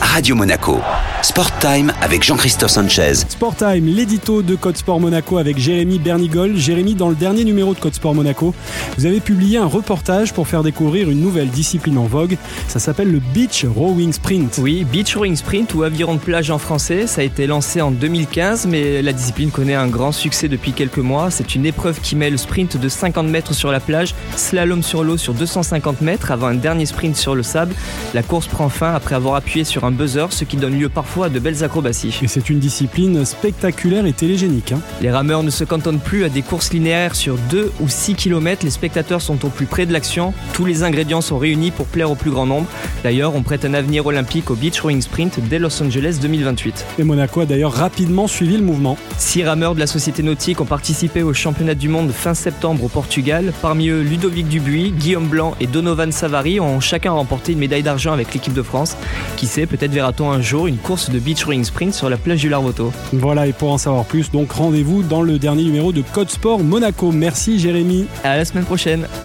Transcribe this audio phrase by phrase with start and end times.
[0.00, 0.82] Radio Monaco.
[1.22, 3.14] Sport Time avec Jean-Christophe Sanchez.
[3.28, 6.56] Sport Time, l'édito de Code Sport Monaco avec Jérémy Bernigol.
[6.56, 8.54] Jérémy, dans le dernier numéro de Code Sport Monaco,
[8.96, 12.38] vous avez publié un reportage pour faire découvrir une nouvelle discipline en vogue.
[12.68, 14.60] Ça s'appelle le Beach Rowing Sprint.
[14.62, 17.06] Oui, Beach Rowing Sprint ou aviron de plage en français.
[17.06, 20.98] Ça a été lancé en 2015, mais la discipline connaît un grand succès depuis quelques
[20.98, 21.30] mois.
[21.30, 25.04] C'est une épreuve qui met le sprint de 50 mètres sur la plage, slalom sur
[25.04, 27.74] l'eau sur 250 mètres avant un dernier sprint sur le sable.
[28.14, 31.09] La course prend fin après avoir appuyé sur un buzzer, ce qui donne lieu parfois
[31.10, 32.14] de belles acrobaties.
[32.22, 34.72] Et c'est une discipline spectaculaire et télégénique.
[34.72, 34.80] Hein.
[35.02, 38.64] Les rameurs ne se cantonnent plus à des courses linéaires sur 2 ou 6 km.
[38.64, 40.32] Les spectateurs sont au plus près de l'action.
[40.52, 42.68] Tous les ingrédients sont réunis pour plaire au plus grand nombre.
[43.02, 46.86] D'ailleurs, on prête un avenir olympique au Beach Rowing Sprint dès Los Angeles 2028.
[47.00, 48.96] Et Monaco a d'ailleurs rapidement suivi le mouvement.
[49.18, 52.88] Six rameurs de la société nautique ont participé au championnat du monde fin septembre au
[52.88, 53.52] Portugal.
[53.62, 58.12] Parmi eux, Ludovic Dubuis, Guillaume Blanc et Donovan Savary ont chacun remporté une médaille d'argent
[58.12, 58.96] avec l'équipe de France.
[59.36, 62.40] Qui sait, peut-être verra-t-on un jour une course de beach rowing sprint sur la plage
[62.40, 62.92] du Larvoto.
[63.12, 66.60] Voilà, et pour en savoir plus, donc rendez-vous dans le dernier numéro de Code Sport
[66.60, 67.12] Monaco.
[67.12, 68.06] Merci Jérémy.
[68.24, 69.06] À la semaine prochaine.